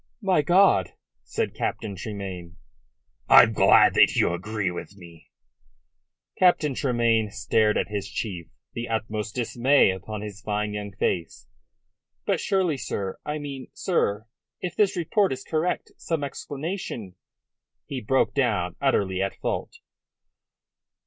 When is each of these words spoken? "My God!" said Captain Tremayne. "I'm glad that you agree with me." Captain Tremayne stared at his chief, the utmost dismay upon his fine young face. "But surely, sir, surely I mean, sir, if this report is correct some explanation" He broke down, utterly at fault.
"My 0.23 0.41
God!" 0.41 0.93
said 1.23 1.53
Captain 1.53 1.95
Tremayne. 1.95 2.55
"I'm 3.29 3.53
glad 3.53 3.93
that 3.93 4.15
you 4.15 4.33
agree 4.33 4.71
with 4.71 4.97
me." 4.97 5.29
Captain 6.39 6.73
Tremayne 6.73 7.29
stared 7.29 7.77
at 7.77 7.89
his 7.89 8.09
chief, 8.09 8.47
the 8.73 8.89
utmost 8.89 9.35
dismay 9.35 9.91
upon 9.91 10.21
his 10.21 10.41
fine 10.41 10.73
young 10.73 10.91
face. 10.91 11.45
"But 12.25 12.39
surely, 12.39 12.77
sir, 12.77 13.19
surely 13.23 13.37
I 13.37 13.37
mean, 13.37 13.67
sir, 13.73 14.25
if 14.59 14.75
this 14.75 14.97
report 14.97 15.33
is 15.33 15.43
correct 15.43 15.91
some 15.97 16.23
explanation" 16.23 17.13
He 17.85 18.01
broke 18.01 18.33
down, 18.33 18.77
utterly 18.81 19.21
at 19.21 19.35
fault. 19.35 19.81